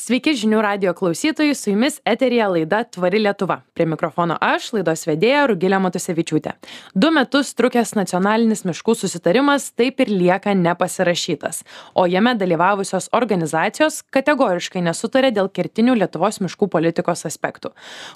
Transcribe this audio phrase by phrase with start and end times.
[0.00, 3.58] Sveiki žinių radio klausytojai, su jumis eterija laida Tvari Lietuva.
[3.76, 6.54] Prie mikrofono aš, laidos vedėja Rugilė Matusevičiūtė.
[6.96, 11.58] Du metus trukęs nacionalinis miškų susitarimas taip ir lieka nepasirašytas,
[11.92, 17.74] o jame dalyvavusios organizacijos kategoriškai nesutarė dėl kertinių Lietuvos miškų politikos aspektų.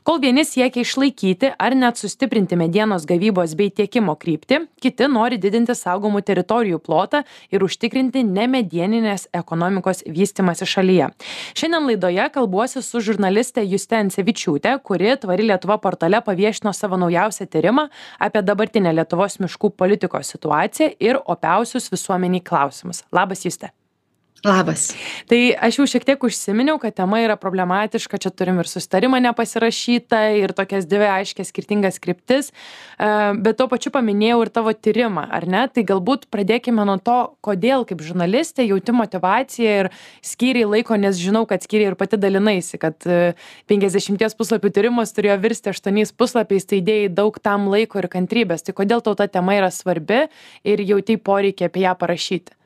[0.08, 5.76] Kol vieni siekia išlaikyti ar net sustiprinti medienos gavybos bei tiekimo kryptį, kiti nori didinti
[5.76, 11.12] saugomų teritorijų plotą ir užtikrinti nemedieninės ekonomikos vystimasi šalyje.
[11.52, 17.46] Šiandien šiandien laidoje kalbuosi su žurnaliste juste ancevičiūte kuri tvari lietuva portale paviešino savo naujausią
[17.50, 17.88] tyrimą
[18.18, 23.02] apie dabartinę lietuvos miškų politikos situaciją ir opiausius visuomenei klausimus.
[23.10, 23.72] Labas juste
[24.44, 24.90] Labas.
[25.24, 30.18] Tai aš jau šiek tiek užsiminiau, kad tema yra problematiška, čia turim ir sustarimą nepasirašytą,
[30.36, 33.08] ir tokias dvi aiškias skirtingas kryptis, e,
[33.40, 35.62] bet tuo pačiu paminėjau ir tavo tyrimą, ar ne?
[35.72, 39.88] Tai galbūt pradėkime nuo to, kodėl kaip žurnalistė jauti motivaciją ir
[40.20, 43.00] skyriai laiko, nes žinau, kad skyriai ir pati dalinaisi, kad
[43.72, 48.66] 50 e, puslapių tyrimas turėjo virsti 8 puslapiais, tai idėjai daug tam laiko ir kantrybės.
[48.68, 50.26] Tai kodėl tau ta tema yra svarbi
[50.68, 52.58] ir jauti poreikį apie ją parašyti?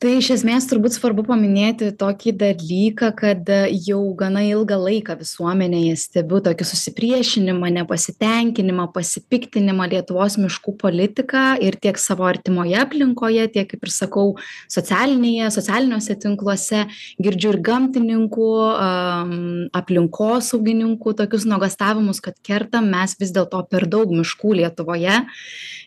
[0.00, 5.98] Tai iš esmės turbūt svarbu paminėti tokį dalyką kad e, jau gana ilgą laiką visuomenėje
[6.00, 13.84] stebiu tokį susipriešinimą nepasitenkinimą pasipiktinimą lietuvos miškų politika ir tiek savo artimoje aplinkoje tiek kaip
[13.84, 14.24] ir sakau
[14.72, 16.86] socialinėje socialiniuose tinkluose
[17.20, 18.48] girdžiu ir gamtininkų
[19.82, 25.20] aplinkosaugininkų tokius nuogąstavimus kad kertam mes vis dėlto per daug miškų lietuvoje.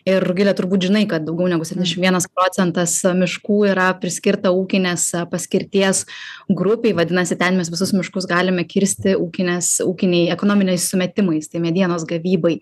[0.04, 6.04] Ir rugile turbūt žinai kad daugiau negu septyniasdešim vienas procentas miškų yra priskirta ūkinės paskirties
[6.52, 12.58] grupei vadinasi ten mes visus miškus galime kirsti ūkinės ūkiniai ekonominiais sumetimais tai medienos gavybai.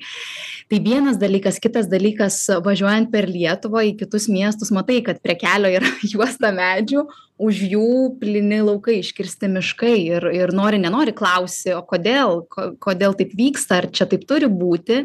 [0.70, 1.58] Tai vienas dalykas.
[1.62, 7.06] Kitas dalykas važiuojant per lietuvą į kitus miestus matai kad prie kelio yra juosta medžių
[7.42, 9.96] už jų plyni laukai iškirsti miškai.
[10.12, 14.50] Ir ir nori nenori klausi o kodėl ko kodėl taip vyksta ar čia taip turi
[14.50, 15.02] būti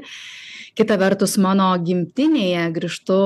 [0.78, 3.18] kita vertus mano gimtinėje grįžtu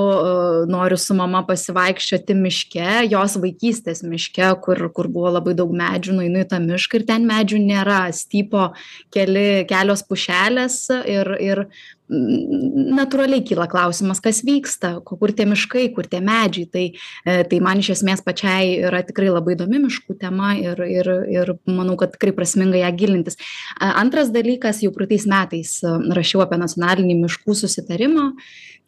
[0.72, 6.46] noriu su mama pasivaikščioti miške jos vaikystės miške kur kur buvo labai daug medžių nueinu
[6.46, 8.04] į tą mišką ir ten medžių nėra.
[8.16, 8.70] Stypo
[9.14, 11.66] keli kelios pušelės ir ir
[12.12, 16.68] natūraliai kyla klausimas kas vyksta kur tie miškai kur tie medžiai.
[16.72, 21.12] Tai e, tai man iš esmės pačiai yra tikrai labai įdomi miškų tema ir ir
[21.32, 23.40] ir manau kad tikrai prasminga ją gilintis.
[23.80, 28.32] Antras dalykas jau praeitais metais e, rašiau apie nacionalinį miškų susitarimą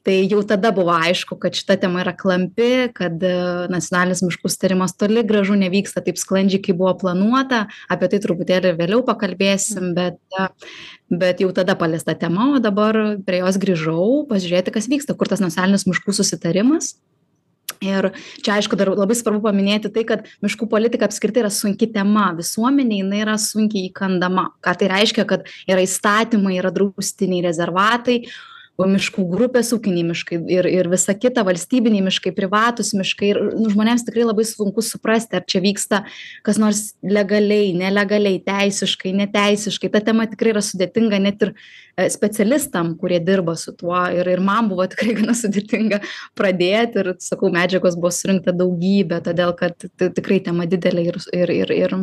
[0.04, 3.32] tai jau tada buvo aišku kad šita tema yra klampi kad e,
[3.72, 7.64] nacionalinis miškų susitarimas toli gražu nevyksta taip sklandžiai kaip buvo planuota.
[7.92, 10.20] Apie tai truputėlį vėliau pakalbėsim bet
[11.14, 15.44] bet jau tada paliesta tema o dabar prie jos grįžau pažiūrėti kas vyksta kur tas
[15.44, 16.96] nacionalinis miškų susitarimas.
[17.84, 18.12] Ir
[18.44, 23.02] čia aišku dar labai svarbu paminėti tai kad miškų politika apskritai yra sunki tema visuomenei
[23.02, 24.50] jinai yra sunkiai įkandama.
[24.64, 28.24] Ką tai reiškia kad yra įstatymai yra draustiniai rezervatai
[28.78, 33.70] o miškų grupės ūkiniai miškai ir ir visa kita valstybiniai miškai privatūs miškai ir nu
[33.70, 36.02] žmonėms tikrai labai sunku suprasti ar čia vyksta
[36.46, 39.92] kas nors legaliai nelegaliai teisiškai neteisiškai.
[39.94, 44.00] Ta tema tikrai yra sudėtinga net ir e, specialistam kurie dirba su tuo.
[44.10, 46.02] Ir ir man buvo tikrai gana sudėtinga
[46.40, 51.78] pradėt ir sakau medžiagos buvo surinkta daugybė todėl kad tikrai tema didelė ir ir ir
[51.78, 52.00] ir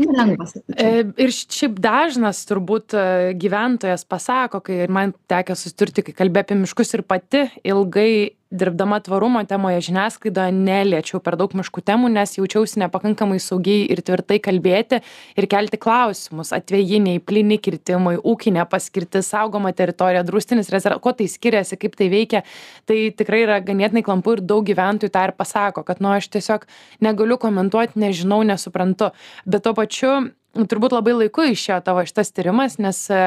[0.00, 0.46] Nelengva.
[0.74, 0.90] E,
[1.24, 3.04] ir šiaip dažnas turbūt e,
[3.40, 8.12] gyventojas pasako, kai man tekia susiturti, kai kalbė apie miškus ir pati ilgai
[8.50, 14.40] dirbdama tvarumo temoje žiniasklaidoje neliečiau per daug miškų temų, nes jaučiausi nepakankamai saugiai ir tvirtai
[14.42, 14.98] kalbėti
[15.38, 16.50] ir kelti klausimus.
[16.56, 22.42] Atvejiniai, plini kirtimai, ūkinė paskirtis, saugoma teritorija, drūstinis rezervatas, kuo tai skiriasi, kaip tai veikia.
[22.90, 26.66] Tai tikrai yra ganėtinai klampu ir daug gyventojų tą ir pasako, kad nu aš tiesiog
[27.06, 29.12] negaliu komentuoti, nežinau, nesuprantu.
[29.46, 30.16] Bet tuo pačiu
[30.54, 33.20] turbūt labai laiku išėjo tavo šitas tyrimas nes e,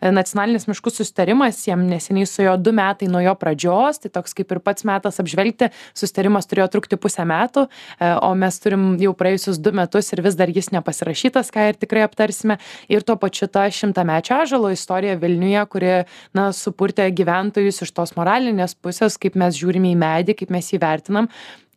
[0.00, 4.62] nacionalinis miškų susitarimas jam neseniai suėjo du metai nuo jo pradžios tai toks kaip ir
[4.64, 9.74] pats metas apžvelgti susitarimas turėjo trukti pusę metų e, o mes turim jau praėjusius du
[9.76, 12.56] metus ir vis dar jis nepasirašytas ką ir tikrai aptarsime.
[12.90, 15.94] Ir tuo pačiu ta šimtamečio ąžuolo istorija vilniuje kuri
[16.36, 20.80] na supurtė gyventojus iš tos moralinės pusės kaip mes žiūrime į medį kaip mes jį
[20.80, 21.28] vertinam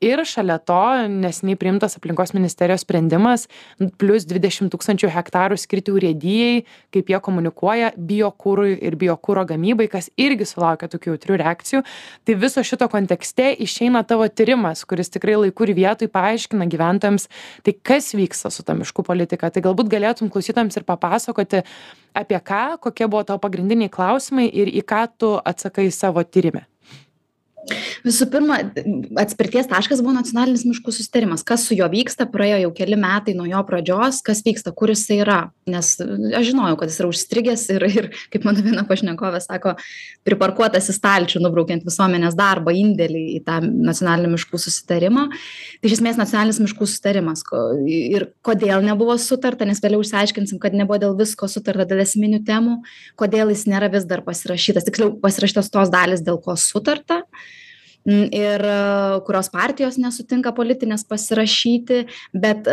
[0.03, 0.79] ir šalia to
[1.09, 3.47] neseniai priimtas aplinkos ministerijos sprendimas
[4.01, 6.63] plius dvidešim tūkstančių hektarų skirti urėdijai
[6.93, 11.83] kaip jie komunikuoja biokurui ir biokuro gamybai kas irgi sulaukia tokių jautrių reakcijų.
[12.25, 17.29] Tai viso šito kontekste išeina tavo tyrimas kuris tikrai laiku ir vietoj paaiškina gyventojams
[17.63, 19.51] tai kas vyksta su ta miškų politika.
[19.53, 21.63] Tai galbūt galėtum klausytojams ir papasakoti
[22.13, 26.67] apie ką kokie buvo tavo pagrindiniai klausimai ir į ką tu atsakai savo tyrime
[28.03, 28.57] visų pirma
[29.21, 31.43] atspirties taškas buvo nacionalinis miškų susitarimas.
[31.47, 35.21] Kas su juo vyksta praėjo jau keli metai nuo jo pradžios kas vyksta kur jisai
[35.23, 35.39] yra.
[35.69, 39.75] Nes aš žinojau kad jis yra užstrigęs ir ir kaip mano viena pašnekovė sako
[40.27, 45.29] priparkuotas į stalčių nubraukiant visuomenės darbą indėlį į tą nacionalinį miškų susitarimą.
[45.79, 47.45] Tai iš esmės nacionalinis miškų susitarimas.
[47.87, 52.79] Ir kodėl nebuvo sutarta nes vėliau išsiaiškinsim kad nebuvo dėl visko sutarta dėl esminių temų
[53.19, 54.87] kodėl jis nėra vis dar pasirašytas.
[54.87, 57.23] Tiksliau pasirašytos tos dalys dėl ko sutarta
[58.05, 58.63] ir
[59.25, 62.03] kurios partijos nesutinka politinės pasirašyti
[62.33, 62.67] bet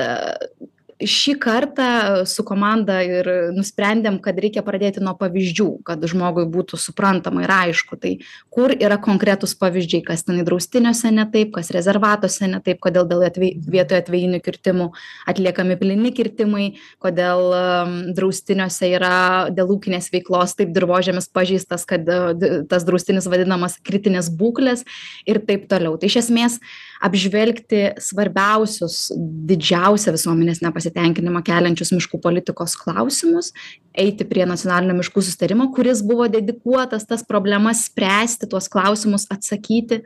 [1.00, 1.88] šį kartą
[2.29, 7.99] su komanda ir nusprendėm kad reikia pradėti nuo pavyzdžių kad žmogui būtų suprantama ir aišku
[8.00, 8.17] tai
[8.52, 13.25] kur yra konkretūs pavyzdžiai kas tenai draustiniuose ne taip kas rezervatuose ne taip kodėl dėl
[13.29, 14.91] atvej vietoj atvejinių kirtimų
[15.31, 16.67] atliekami plyni kirtimai
[17.03, 17.46] kodėl
[18.17, 19.14] draustiniuose yra
[19.55, 22.06] dėl ūkinės veiklos taip dirvožemis pažeistas kad
[22.70, 24.85] tas draustinis vadinamas kritinės būklės
[25.29, 25.96] ir taip toliau.
[25.99, 26.58] Tai iš esmės
[27.05, 29.11] apžvelgti svarbiausius
[29.50, 30.61] didžiausią visuomenės
[30.91, 33.53] nepasitenkinimą keliančius miškų politikos klausimus
[33.95, 40.03] eiti prie nacionalinio miškų susitarimo kuris buvo dedikuotas tas problemas spręsti tuos klausimus atsakyti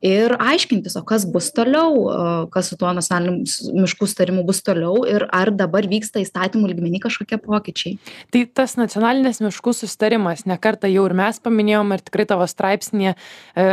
[0.00, 3.44] ir aiškintis o kas bus toliau kas su tuo nacionaliniu
[3.82, 7.98] miškų susitarimu bus toliau ir ar dabar vyksta įstatymų lygmeny kažkokie pokyčiai.
[8.32, 13.16] Tai tas nacionalinis miškų susitarimas ne kartą jau ir mes paminėjom ir tikrai tavo straipsnyje
[13.58, 13.66] e,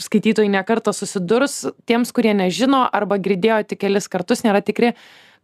[0.00, 4.94] skaitytojai ne kartą susidurs tiems kurie nežino arba girdėjo tik kelis kartus nėra tikri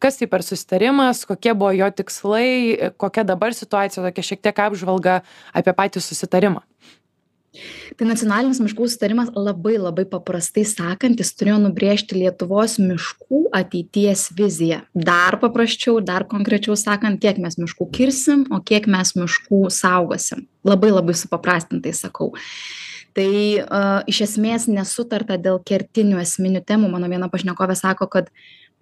[0.03, 5.21] kas tai per susitarimas kokie buvo jo tikslai kokia dabar situacija tokia šiek tiek apžvalga
[5.55, 6.67] apie patį susitarimą
[7.99, 14.79] Tai nacionalinis miškų sutarimas labai labai paprastai sakant, jis turėjo nubrėžti Lietuvos miškų ateities viziją.
[14.97, 20.47] Dar paprasčiau, dar konkrečiau sakant, kiek mes miškų kirsim, o kiek mes miškų saugosim.
[20.65, 22.33] Labai labai supaprastintai sakau
[23.13, 23.61] tai
[24.09, 28.31] iš esmės nesutarta dėl kertinių esminių temų mano viena pašnekovė sako kad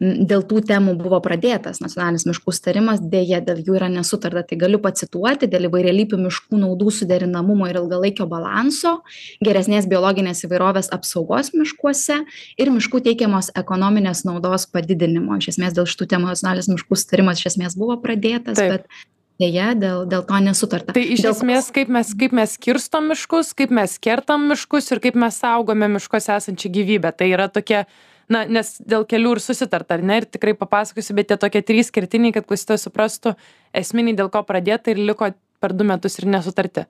[0.00, 4.42] dėl tų temų buvo pradėtas nacionalinis miškų sutarimas deja dėl jų yra nesutarta.
[4.48, 8.96] Tai galiu pacituoti dėl įvairialypių miškų naudų suderinamumo ir ilgalaikio balanso
[9.44, 12.22] geresnės biologinės įvairovės apsaugos miškuose
[12.56, 15.36] ir miškų teikiamos ekonominės naudos padidinimo.
[15.36, 18.88] Iš esmės dėl šitų temų nacionalinis miškų sutarimas iš esmės buvo pradėtas bet
[19.40, 20.94] deja dėl dėl to nesutarta.
[20.96, 25.18] Tai iš esmės kaip mes kaip mes skirstom miškus kaip mes kertam miškus ir kaip
[25.20, 27.12] mes saugome miškuose esančią gyvybę.
[27.16, 27.84] Tai yra tokie
[28.32, 30.20] na nes dėl kelių ir susitarta ar ne?
[30.22, 33.34] Ir tikrai papasakosiu bet tie tokie trys kertiniai kad klausytojas suprastų
[33.76, 36.86] esminiai dėl ko pradėta ir liko per du metus ir nesutarti.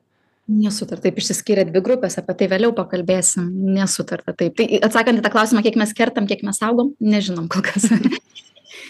[0.51, 3.47] Nesutarta taip išsiskyrė dvi grupės apie tai vėliau pakalbėsim.
[3.77, 4.57] Nesutarta taip.
[4.59, 7.87] Tai atsakant į tą klausimą kiek mes kertam kiek mes saugom nežinom kol kas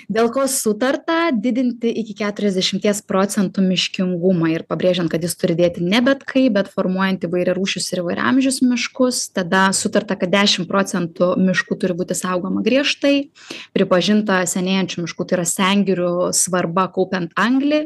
[0.08, 6.00] dėl ko sutarta didinti iki keturiasdešimties procentų miškingumą ir pabrėžiant kad jis turi dėti ne
[6.04, 11.96] bet kaip bet formuojant įvairiarūšius ir įvairiaamžius miškus tada sutarta kad dešim procentų miškų turi
[11.98, 13.30] būti saugoma griežtai.
[13.76, 17.84] Pripažinta senėjančių miškų tai yra sengirių svarba kaupiant anglį.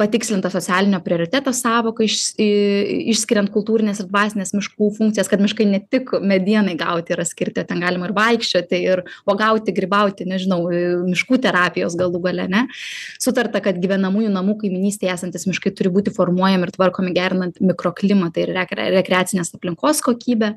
[0.00, 6.12] Patikslinta socialinio prioriteto sąvoka iš išskiriant kultūrines ir dvasines miškų funkcijas kad miškai ne tik
[6.20, 10.62] medienai gauti yra skirti ten galima ir vaikščioti ir uogauti grybauti nežinau
[11.08, 12.66] miškų terapijos galų gale ane
[13.22, 18.54] sutarta kad gyvenamųjų namų kaimynystėje esantys miškai turi būti formuojami ir tvarkomi gerinant mikroklimatą ir
[18.56, 20.54] rekre rekreacinės aplinkos kokybę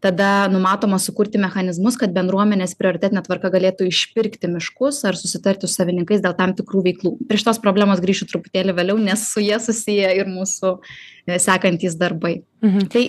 [0.00, 6.22] tada numatoma sukurti mechanizmus kad bendruomenės prioritetine tvarka galėtų išpirkti miškus ar susitarti su savininkais
[6.22, 7.14] dėl tam tikrų veiklų.
[7.26, 12.38] Prie šitos problemos grįšiu truputėlį vėliau nes su ja susiję ir mūsų e, sekantys darbai.
[12.62, 12.88] Mhm.
[12.90, 13.02] tai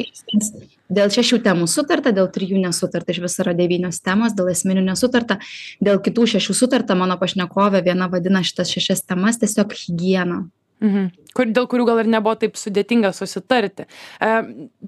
[0.93, 5.39] dėl šešių temų sutarta dėl trijų nesutarta iš viso yra devynios temos dėl esminių nesutarta
[5.81, 10.43] dėl kitų šešių sutarta mano pašnekovė viena vadina šitas šešias temas tiesiog higiena
[10.79, 11.09] Mhm.
[11.36, 13.86] Kur, dėl kurių gal ir nebuvo taip sudėtinga susitarti.
[13.86, 14.29] E,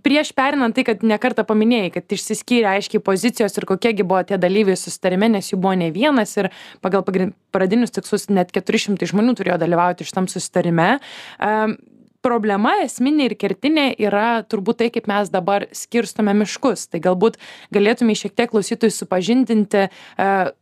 [0.04, 4.80] prieš perinant tai, kad nekartą paminėjai, kad išsiskyrė aiškiai pozicijos ir kokiegi buvo tie dalyviai
[4.80, 6.50] susitarime, nes jų buvo ne vienas ir
[6.82, 7.06] pagal
[7.54, 10.96] pradinius tikslus net 400 žmonių turėjo dalyvauti šitam susitarime.
[10.98, 11.54] E,
[12.24, 16.88] problema esminė ir kertinė yra turbūt tai kaip mes dabar skirstome miškus.
[16.92, 17.38] Tai galbūt
[17.74, 19.90] galėtumei šiek tiek klausytojus supažindinti e,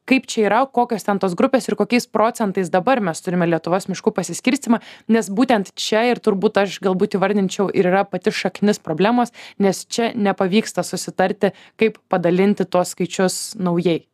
[0.10, 4.16] kaip čia yra kokios ten tos grupės ir kokiais procentais dabar mes turime lietuvos miškų
[4.18, 9.86] pasiskirstymą nes būtent čia ir turbūt aš galbūt įvardinčiau ir yra pati šaknis problemos nes
[9.86, 14.09] čia nepavyksta susitarti kaip padalinti tuos skaičius naujai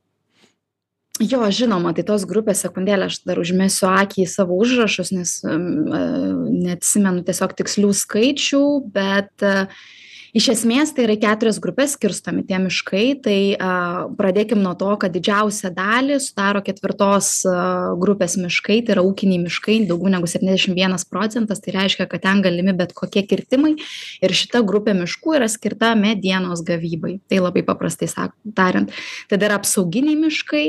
[1.19, 7.23] jo žinoma tai tos grupės sekundėlę aš dar užmesiu akį į savo užrašus nes neatsimenu
[7.27, 8.63] tiesiog tikslių skaičių
[8.95, 9.47] bet
[10.35, 13.71] iš esmės tai yra į keturias grupes skirstomi tie miškai tai a
[14.19, 17.31] pradėkim nuo to kad didžiausią dalį sudaro ketvirtos
[18.01, 22.43] grupės miškai tai yra ūkiniai miškai daugiau negu septyniasdešim vienas procentas tai reiškia kad ten
[22.45, 23.75] galimi bet kokie kirtimai.
[24.23, 27.19] Ir šita grupė miškų yra skirta medienos gavybai.
[27.29, 28.91] Tai labai paprastai sak tariant.
[29.31, 30.67] Tada yra apsauginiai miškai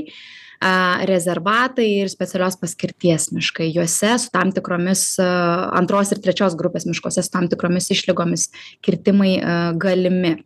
[1.07, 3.69] rezervatai ir specialios paskirties miškai.
[3.75, 8.51] Juose su tam tikromis antros ir trečios grupės miškuose su tam tikromis išlygomis
[8.85, 9.39] kirtimai
[9.81, 10.37] galimi.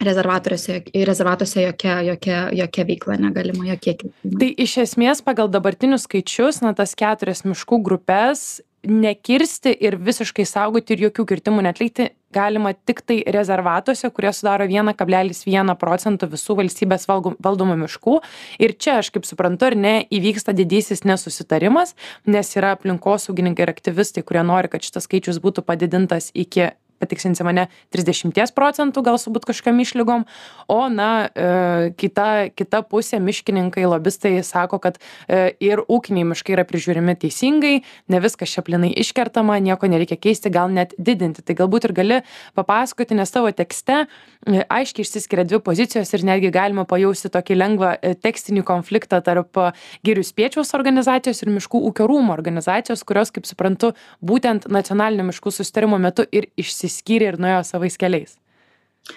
[0.00, 4.38] Rezervatoriuose rezervatuose jokia jokia jokia veikla negalima jokie kirtimai.
[4.40, 10.94] Tai iš esmės pagal dabartinius skaičius na tas keturias miškų grupes nekirsti ir visiškai saugoti
[10.94, 17.08] ir jokių kirtimų neatlikti galima tiktai rezervatuose kurie sudaro vieną kablelis vieną procento visų valstybės
[17.10, 18.20] valgom valdomų miškų.
[18.62, 21.96] Ir čia aš kaip suprantu ar ne įvyksta didysis nesusitarimas
[22.30, 26.70] nes yra aplinkosaugininkai ir aktyvistai kurie nori kad šitas skaičius būtų padidintas iki
[27.00, 30.26] patikslinsi mane trisdešimties procentų gal su būt kažkokiom išlygom.
[30.70, 36.66] O na e, kita kita pusė miškininkai lobistai sako kad e, ir ūkiniai miškai yra
[36.68, 37.74] prižiūrimi teisingai
[38.12, 41.44] ne viskas čia plynai iškertama nieko nereikia keisti gal net didinti.
[41.44, 42.20] Tai galbūt ir gali
[42.58, 44.04] papasakoti nes tavo tekste
[44.48, 47.92] aiškiai išsiskiria dvi pozicijos ir netgi galima pajausti tokį lengvą
[48.24, 49.60] tekstinį konfliktą tarp
[50.06, 53.92] girių spiečiaus organizacijos ir miškų ūkio rūmų organizacijos kurios kaip suprantu
[54.24, 58.39] būtent nacionalinio miškų susitarimo metu ir išsi išsiskyrė ir nuėjo savais keliais.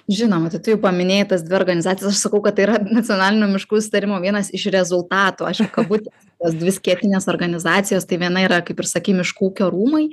[0.10, 3.80] Žinoma, tai tu jau paminėjai tas dvi organizacijas, aš sakau, kad tai yra nacionalinio miškų
[3.80, 6.08] sustarimo vienas iš rezultatų, aišku, kabut,
[6.42, 10.06] tos dvi skėtinės organizacijos, tai viena yra, kaip ir sakai, miškų ūkio rūmai,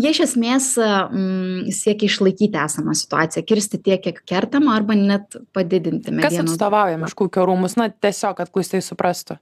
[0.00, 6.14] jie iš esmės mm, siekia išlaikyti esamą situaciją, kirsti tiek, kiek kertama, arba net padidinti
[6.14, 6.38] medienos.
[6.40, 9.38] Kas atstovauja miškų ūkio rūmus, na tiesiog, kad klausytojai suprastų.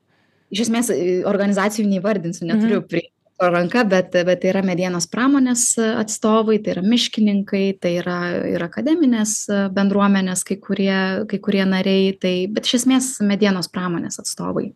[0.52, 0.92] Iš esmės
[1.26, 2.88] organizacijų neįvardinsiu, neturiu mhm.
[2.90, 8.62] prie ranka bet bet tai yra medienos pramonės atstovai tai yra miškininkai tai yra ir
[8.64, 9.34] akademinės
[9.76, 14.70] bendruomenės kai kurie kai kurie nariai tai bet iš esmės medienos pramonės atstovai.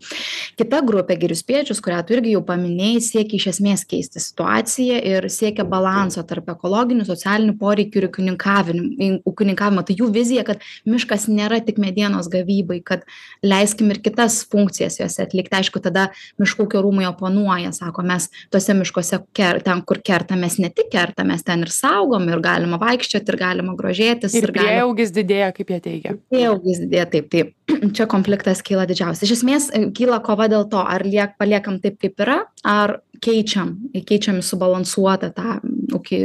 [0.61, 5.29] Kita grupė girių spiečius kurią tu irgi jau paminėjai siekia iš esmės keisti situaciją ir
[5.33, 9.87] siekia balanso tarp ekologinių socialinių poreikių ir ūkininkavim ūkininkavimo.
[9.89, 13.09] Tai jų vizija kad miškas nėra tik medienos gavybai kad
[13.41, 15.57] leiskim ir kitas funkcijas jose atlikti.
[15.61, 20.59] Aišku tada miškų ūkio rūmai oponuoja sako mes tuose miškuose ker ten kur kertam mes
[20.63, 25.15] ne tik kertam mes ten ir saugom ir galima vaikščiot ir galima grožėtis ir prieaugis
[25.15, 26.17] didėja kaip jie teigia.
[26.33, 27.45] Prieaugis didėja taip tai
[27.97, 29.27] čia konfliktas kyla didžiausias.
[29.29, 33.77] Iš esmės kyla kova dėl to ar liek paliekam taip kaip yra ar keičiam
[34.09, 35.59] keičiam į subalansuotą tą
[35.97, 36.21] ūkį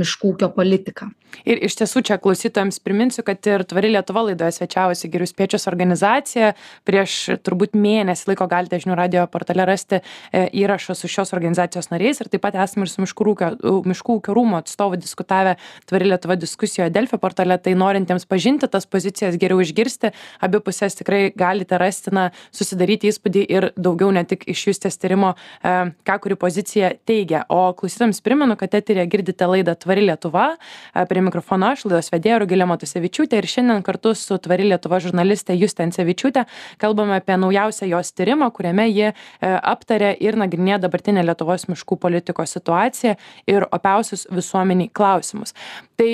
[0.00, 1.10] miškų ūkio politiką.
[1.46, 6.52] Ir iš tiesų čia klausytojams priminsiu kad ir tvari lietuva laidoje svečiavosi girių spiečius organizacija.
[6.88, 12.20] Prieš turbūt mėnesį laiko galite žinių radijo portale rasti e, įrašą su šios organizacijos nariais
[12.20, 13.50] ir taip pat esam ir su miškų ūkio
[13.90, 15.56] miškų ūkio rūmų atstovu diskutavę
[15.88, 17.58] tvari lietuva diskusijoje delfi portale.
[17.60, 23.46] Tai norintiems pažinti tas pozicijas geriau išgirsti abi puses tikrai galite rasti na susidaryti įspūdį
[23.48, 25.74] ir daugiau ne tik iš justės tyrimo e,
[26.06, 27.44] ką kuri pozicija teigia.
[27.48, 30.56] O klausytojams primenu kad eteryje girdite laidą tvari lietuva.
[30.94, 35.56] E, prie mikrofono aš laidos vedėja rugilė matusevičiūtė ir šiandien kartu su tvari lietuva žurnaliste
[35.58, 36.46] juste ancevičiūte
[36.80, 39.14] kalbame apie naujausią jos tyrimą kuriame ji e,
[39.46, 43.16] aptaria ir nagrinėja dabartinę lietuvos miškų politikos situaciją
[43.50, 45.54] ir opiausius visuomenei klausimus.
[45.98, 46.10] Tai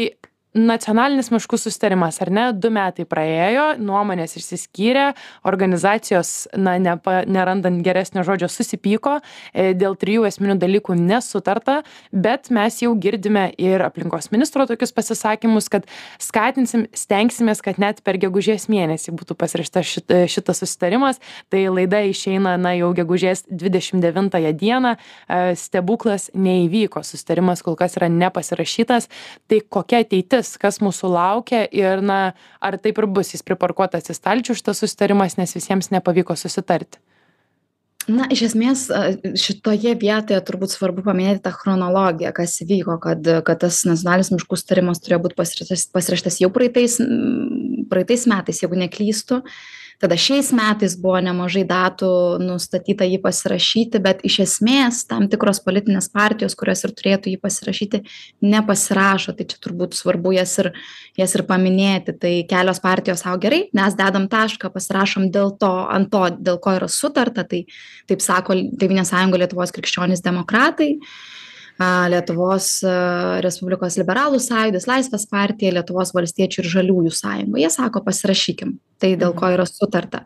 [0.57, 2.47] nacionalinis miškų susitarimas ar ne?
[2.57, 5.11] Du metai praėjo nuomonės išsiskyrė
[5.47, 9.19] organizacijos na nepa nerandant geresnio žodžio susipyko
[9.53, 11.83] e, dėl trijų esminių dalykų nesutarta
[12.13, 15.87] bet mes jau girdime ir aplinkos ministro tokius pasisakymus kad
[16.23, 21.21] skatinsim stengsimės kad net per gegužės mėnesį būtų pasirašytas šit šitas susitarimas
[21.53, 27.97] tai laida išeina na jau gegužės dvidešim devintąją dieną e, stebuklas neįvyko susitarimas kol kas
[27.99, 29.09] yra nepasirašytas.
[29.49, 34.11] Tai kokia ateitis kas kas mūsų laukia ir na ar taip ir bus jis priparkuotas
[34.11, 37.00] į stalčių šitas susitarimas nes visiems nepavyko susitarti.
[38.07, 38.85] Na iš esmės
[39.35, 45.03] šitoje vietoje turbūt svarbu paminėti tą chronologiją kas įvyko kad kad tas nacionalinis miškų susitarimas
[45.03, 47.00] turėjo būt pasirašytas jau praeitais
[47.91, 49.41] praeitais metais jeigu neklystu
[50.03, 52.11] tada šiais metais buvo nemažai datų
[52.43, 58.03] nustatyta jį pasirašyti bet iš esmės tam tikros politinės partijos kurios ir turėtų jį pasirašyti
[58.45, 59.37] nepasirašo.
[59.37, 60.73] Tai čia turbūt svarbu jas ir
[61.19, 62.17] jas ir paminėti.
[62.21, 66.76] Tai kelios partijos sau gerai mes dedam tašką pasirašom dėl to ant to dėl ko
[66.81, 67.47] yra sutarta.
[67.49, 67.65] Tai
[68.11, 70.97] taip sako tėvynės sąjunga lietuvos krikščionys demokratai
[71.85, 72.68] lietuvos
[73.45, 77.61] respublikos liberalų sąjūdis laisvės partija lietuvos valstiečių ir žaliųjų sąjunga.
[77.61, 78.78] Jie sako pasirašykim.
[79.02, 80.23] Tai dėl ko yra sutarta.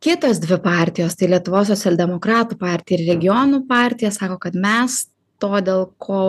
[0.00, 5.02] Kitos dvi partijos tai lietuvos socialdemokratų partija ir regionų partija sako kad mes
[5.40, 6.20] to dėl ko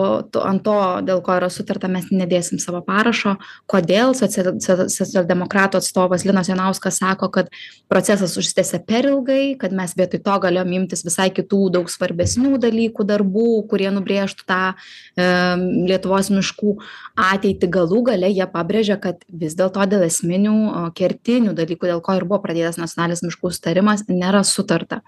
[0.42, 0.76] ant to
[1.06, 3.36] dėl ko yra sutarta mes nedėsim savo parašo.
[3.70, 7.50] Kodėl social socialdemokratų atstovas linas jonauskas sako kad
[7.92, 13.06] procesas užsitęsė per ilgai kad mes vietoj to galėjom imtis visai kitų daug svarbesnių dalykų
[13.08, 15.28] darbų kurie nubrėžtų tą e,
[15.90, 16.76] lietuvos miškų
[17.32, 17.70] ateitį.
[17.72, 22.42] Galų gale jie pabrėžia kad vis dėlto dėl esminių kertinių dalykų dėl ko ir buvo
[22.46, 25.02] pradėtas nacionalinis miškų sutarimas nėra sutarta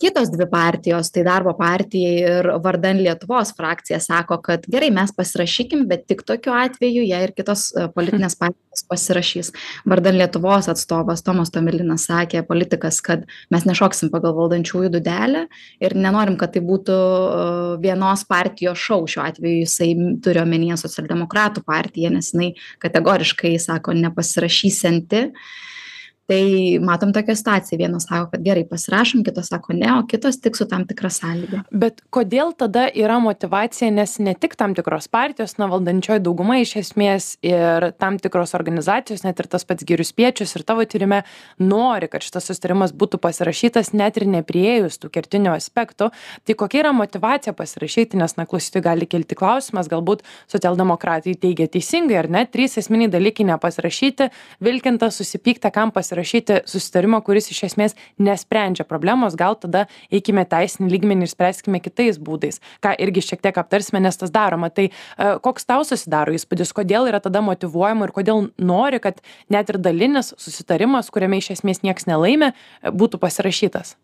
[0.00, 5.84] kitos dvi partijos tai darbo partija ir vardan lietuvos frakcija sako kad gerai mes pasirašykim
[5.90, 9.52] bet tik tokiu atveju jei ir kitos e, politinės partijos pasirašys.
[9.92, 15.46] Vardan lietuvos atstovas tomas tomilinas sakė politikas kad mes nešoksim pagal valdančiųjų dūdelę
[15.84, 17.48] ir nenorim kad tai būtų e,
[17.84, 19.02] vienos partijos šou.
[19.10, 19.90] Šiuo atveju jisai
[20.24, 25.26] turi omenyje socialdemokratų partiją nes jinai kategoriškai sako nepasirašysianti
[26.30, 27.78] tai matom tokią situaciją.
[27.78, 31.64] Vienos sako kad gerai pasirašom kitos sako ne o kitos tik su tam tikra sąlyga.
[31.70, 36.76] Bet kodėl tada yra motyvacija nes ne tik tam tikros partijos na valdančioji dauguma iš
[36.84, 41.24] esmės ir tam tikros organizacijos net ir tas pats girių spiečius ir tavo tyrime
[41.58, 46.12] nori kad šitas susitarimas būtų pasirašytas net ir nepriėjus tų kertinių aspektų.
[46.46, 50.22] Tai kokia yra motyvacija pasirašyti nes na klausytojui gali kilti klausimas galbūt
[50.52, 54.30] socialdemokratai teigia teisingai ar ne trys esminiai dalykai nepasirašyti
[54.62, 60.90] vilkinta susipykta kam pasirašyti pasirašyti susitarimą kuris iš esmės nesprendžia problemos gal tada eikime teisinį
[60.92, 64.70] lygmenį ir spręskime kitais būdais ką irgi šiek tiek aptarsime nes tas daroma.
[64.70, 64.92] Tai e,
[65.40, 70.34] koks tau susidaro įspūdis kodėl yra tada motyvuojama ir kodėl nori kad net ir dalinis
[70.36, 72.52] susitarimas kuriame iš esmės nieks nelaimi
[72.84, 73.96] būtų pasirašytas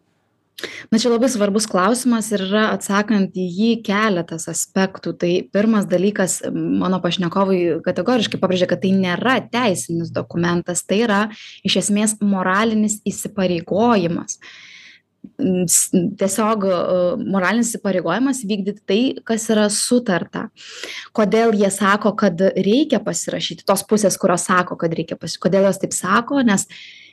[0.91, 6.39] na čia labai svarbus klausimas ir yra atsakant į jį keletas aspektų tai pirmas dalykas
[6.53, 11.21] mano pašnekovai kategoriškai pabrėžė kad tai nėra teisinis dokumentas tai yra
[11.67, 14.41] iš esmės moralinis įsipareigojimas
[15.37, 16.77] tiesiog e,
[17.27, 20.47] moralinis įsipareigojimas vykdyti tai, kas yra sutarta.
[21.17, 25.83] Kodėl jie sako, kad reikia pasirašyti, tos pusės, kurios sako, kad reikia pasirašyti, kodėl jos
[25.83, 26.69] taip sako, nes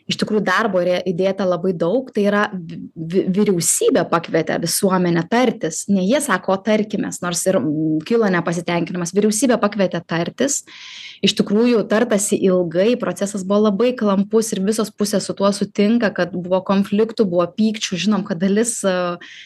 [0.10, 5.84] iš tikrųjų darbo yra įdėta labai daug tai yra vi vyriausybė pakvietė visuomenę tartis.
[5.92, 7.60] Ne jie sako tarkimės nors ir
[8.08, 9.14] kilo nepasitenkinimas.
[9.16, 10.64] Vyriausybė pakvietė tartis.
[11.24, 16.34] Iš tikrųjų tartasi ilgai procesas buvo labai klampus ir visos pusės su tuo sutinka kad
[16.36, 18.00] buvo konfliktų buvo pykčių.
[18.04, 18.82] Žinom kad dalis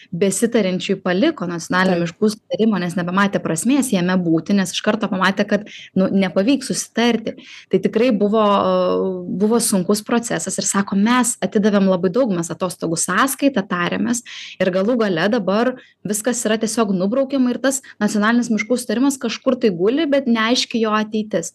[0.09, 5.70] besitariančiųjų paliko nacionalinį miškų susitarimą nes nebematė prasmės jame būti nes iš karto pamatė kad
[5.98, 7.37] nu nepavyks susitarti.
[7.70, 8.48] Tai tikrai buvo
[9.27, 14.24] buvo sunkus procesas ir sako mes atidavėm labai daug mes atostogų sąskaita tarėmės
[14.62, 15.74] ir galų gale dabar
[16.07, 20.96] viskas yra tiesiog nubraukiama ir tas nacionalinis miškų susitarimas kažkur tai guli bet neaiški jo
[20.96, 21.51] ateitis.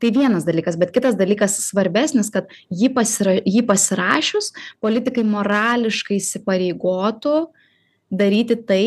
[0.00, 7.36] Tai vienas dalykas bet kitas dalykas svarbesnis kad jį pasira jį pasirašius politikai morališkai įsipareigotų
[8.10, 8.84] daryti tai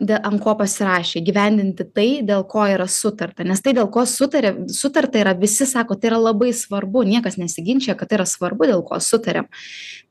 [0.00, 3.44] dė ant ko pasirašė įgyvendinti tai dėl ko yra sutarta.
[3.46, 7.04] Nes tai dėl ko sutarė sutarta yra visi sako tai yra labai svarbu.
[7.08, 9.48] Niekas nesiginčija kad tai yra svarbu dėl ko sutariam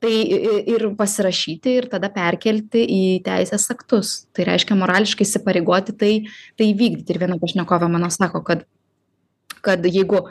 [0.00, 0.12] tai
[0.70, 4.14] ir pasirašyti ir tada perkelti į teisės aktus.
[4.36, 6.12] Tai reiškia morališkai įsipareigoti tai
[6.56, 8.64] tai įvykdyti ir viena pašnekovė mano sako kad
[9.60, 10.24] kad jeigu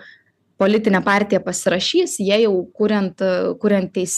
[0.60, 3.22] politinė partija pasirašys jie jau kuriant
[3.62, 4.15] kuriant teis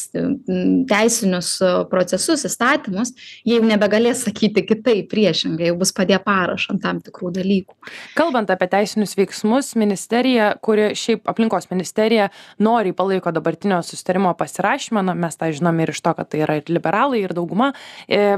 [0.90, 1.54] teisinius
[1.92, 3.14] procesus įstatymus
[3.46, 7.78] jie jau nebegalės sakyti kitaip priešingai jau bus padėję parašą ant tam tikrų dalykų.
[8.18, 15.18] Kalbant apie teisinius veiksmus ministerija kuri šiaip aplinkos ministerija noriai palaiko dabartinio susitarimo pasirašymą na
[15.18, 17.72] mes tą žinom ir iš to kad tai yra ir liberalai ir dauguma
[18.08, 18.38] e,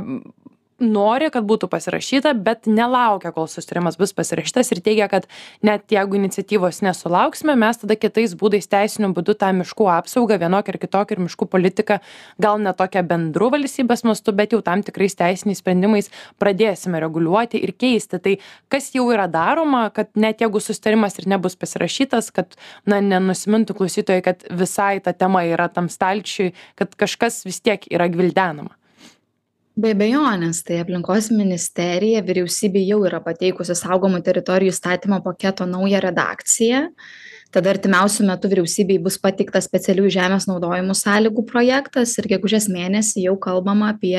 [0.83, 5.27] nori kad būtų pasirašyta bet nelaukia kol susitarimas bus pasirašytas ir teigia kad
[5.65, 10.79] net jeigu iniciatyvos nesulauksime mes tada kitais būdais teisiniu būdu tą miškų apsaugą vienokią ar
[10.81, 11.99] kitokią ir miškų politiką
[12.43, 17.73] gal ne tokią bendru valstybės mastu bet jau tam tikrais teisiniais sprendimais pradėsime reguliuoti ir
[17.77, 18.19] keisti.
[18.23, 18.35] Tai
[18.73, 22.57] kas jau yra daroma kad net jeigu susitarimas ir nebus pasirašytas kad
[22.89, 28.09] na nenusimintų klausytojai kad visai ta tema yra tam stalčiuj kad kažkas vis tiek yra
[28.11, 28.75] gvildenama
[29.75, 36.87] be abejonės tai aplinkos ministerija vyriausybei jau yra pateikusi saugomų teritorijų įstatymo paketo naują redakciją.
[37.53, 43.35] Tada artimiausiu metu vyriausybei bus pateiktas specialiųjų žemės naudojimo sąlygų projektas ir gegužės mėnesį jau
[43.41, 44.17] kalbama apie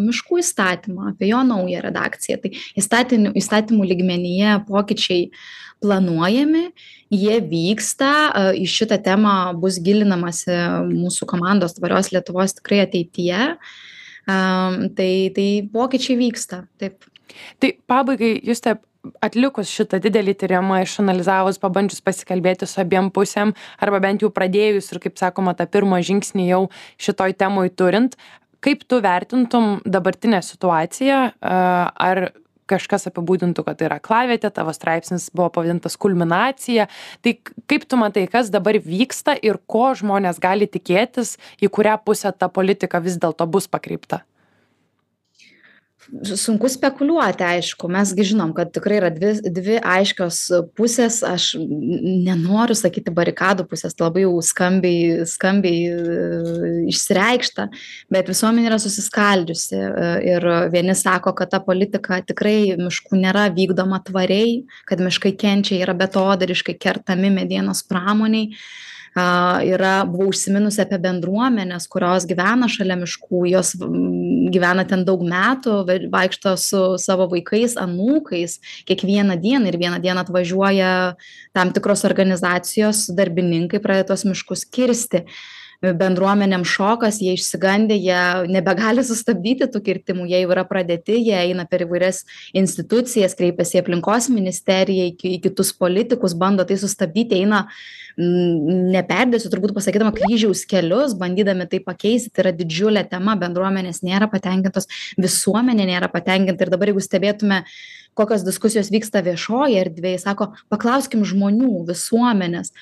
[0.00, 2.40] miškų įstatymą apie jo naują redakciją.
[2.40, 5.28] Tai įstatinių įstatymų lygmenyje pokyčiai
[5.84, 6.70] planuojami
[7.12, 8.12] jie vyksta
[8.56, 10.56] į šitą temą bus gilinamasi
[10.92, 13.50] mūsų komandos tvarios lietuvos tikrai ateityje
[14.26, 16.64] tai, tai pokyčiai vyksta.
[16.80, 17.04] Taip.
[17.62, 18.82] Tai pabaigai, jūs taip
[19.24, 25.00] atlikus šitą didelį tyrimą, išanalizavus, pabandžius pasikalbėti su abiem pusėm, arba bent jau pradėjus ir,
[25.02, 26.62] kaip sakoma, tą pirmą žingsnį jau
[27.02, 28.14] šitoj temoj turint,
[28.62, 32.22] kaip tu vertintum dabartinę situaciją, ar
[32.70, 36.88] kažkas apibūdintų kad tai yra aklavietė tavo straipsnis buvo pavadintas kulminacija.
[37.22, 37.36] Tai
[37.70, 42.50] kaip tu matai kas dabar vyksta ir ko žmonės gali tikėtis į kurią pusę ta
[42.52, 44.22] politika vis dėlto bus pakreipta
[46.36, 47.88] sunku spekuliuoti aišku.
[47.88, 50.40] Mes gi žinom kad tikrai yra dvi dvi aiškios
[50.76, 51.22] pusės.
[51.24, 57.68] Aš nenoriu sakyti barikadų pusės labai jau skambiai skambiai e, išsireikšta
[58.12, 64.02] bet visuomenė yra susiskaldžiusi e, ir vieni sako kad ta politika tikrai miškų nėra vykdoma
[64.04, 71.84] tvariai kad miškai kenčia yra beatodairiškai kertami medienos pramonei a yra buvau užsiminusi apie bendruomenes
[71.92, 73.74] kurios gyvena šalia miškų jos
[74.52, 78.56] gyvena ten daug metų vaikšto su savo vaikais anūkais
[78.88, 80.92] kiekvieną dieną ir vieną dieną atvažiuoja
[81.52, 85.26] tam tikros organizacijos darbininkai pradeda tuos miškus kirsti
[85.82, 88.18] bendruomenėm šokas jie išsigandę jie
[88.52, 92.22] nebegali sustabdyti tų kirtimų jie jau yra pradėti jie eina per įvairias
[92.54, 97.64] institucijas kreipiasi į aplinkos ministeriją į kitus politikus bando tai sustabdyti eina
[98.16, 104.86] neperdėsiu turbūt pasakydama kryžiaus kelius bandydami tai pakeisti tai yra didžiulė tema bendruomenės nėra patenkintos
[105.18, 107.62] visuomenė nėra patenkinta ir dabar jeigu stebėtume
[108.14, 112.74] kokios diskusijos vyksta viešojoj erdvėj sako paklauskim žmonių visuomenės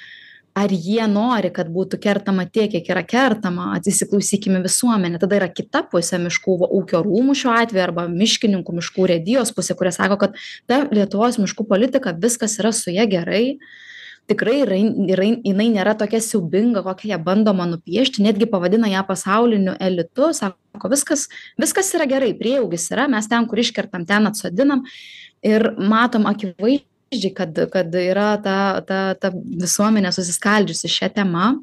[0.55, 5.21] ar jie nori kad būtų kertama tiek kiek yra kertama įsiklausykim į visuomenę.
[5.23, 9.95] Tada yra kita pusė miškų ūkio rūmų šiuo atveju arba miškininkų miškų urėdijos pusė kurie
[9.95, 13.61] sako kad ta lietuvos miškų politika viskas yra su ja gerai.
[14.31, 14.77] Tikrai yra
[15.11, 20.91] yra jinai nėra tokia siaubinga kokią ją bandoma nupiešti netgi pavadina ją pasauliniu elitu sako
[20.93, 21.27] viskas
[21.59, 24.87] viskas yra gerai prieaugis yra mes ten kur iškertam ten atsodinam.
[25.41, 31.59] Ir matom akivaizdžiai akivaizdžiai kad kad yra ta ta ta visuomenė susiskaldžiusi šia tema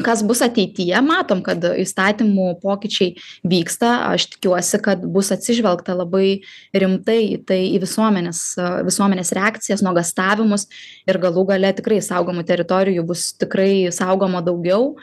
[0.00, 4.08] kas bus ateityje matom kad įstatymų pokyčiai vyksta.
[4.14, 6.40] Aš tikiuosi kad bus atsižvelgta labai
[6.72, 10.68] rimtai į tai į visuomenės visuomenės reakcijas nuogąstavimus
[11.06, 14.96] ir galų gale tikrai saugomų teritorijų bus tikrai saugoma daugiau.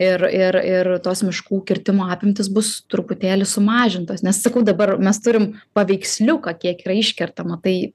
[0.00, 4.22] Ir ir ir tos miškų kirtimo apimtys bus truputėlį sumažintos.
[4.24, 7.60] Nes sakau dabar mes turim paveiksliuką kiek yra iškertama.
[7.60, 7.92] Tai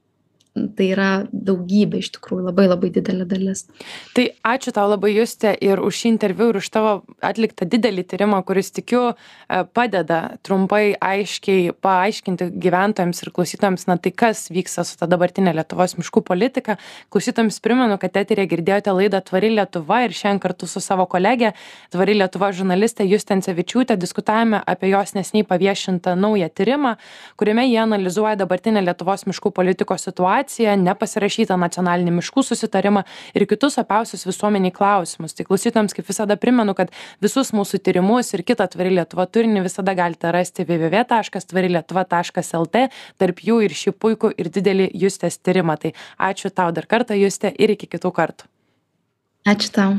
[0.55, 3.65] tai yra daugybė iš tikrųjų labai labai didelė dalis.
[4.15, 8.39] Tai ačiū tau labai Juste ir už šį interviu ir už tavo atliktą didelį tyrimą,
[8.47, 9.15] kuris tikiu e,
[9.75, 15.97] padeda trumpai aiškiai paaiškinti gyventojams ir klausytojams, na tai kas vyksta su ta dabartinė Lietuvos
[15.99, 16.77] miškų politika.
[17.11, 21.51] Klausytojams primenu, kad eterė girdėjote laidą Tvari Lietuva ir šiandien kartu su savo kolegė
[21.91, 26.95] Tvari Lietuva žurnalistė Justencevičiūtė diskutavome apie jos nesniai paviešintą naują tyrimą,
[27.35, 33.03] kuriame jie analizuoja dabartinę Lietuvos miškų politikos situaciją situaciją nepasirašytą nacionalinį miškų susitarimą
[33.35, 35.33] ir kitus opiausius visuomenei klausimus.
[35.33, 39.95] Tai klausytojams kaip visada primenu kad visus mūsų tyrimus ir kitą tvari lietuva turinį visada
[39.95, 44.91] galite rasti www taškas tvari lietuva taškas lt tarp jų ir šį puikų ir didelį
[44.93, 45.77] justės tyrimą.
[45.77, 48.45] Tai ačiū tau dar kartą juste ir iki kitų kartų.
[49.45, 49.97] Ačiū tau